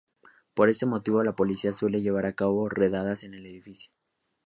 Por 0.55 0.69
este 0.69 0.87
motivo, 0.87 1.21
la 1.23 1.35
policía 1.35 1.73
suele 1.73 2.01
llevar 2.01 2.25
a 2.25 2.33
cabo 2.33 2.67
redadas 2.69 3.21
en 3.23 3.35
el 3.35 3.45
edificio. 3.45 3.91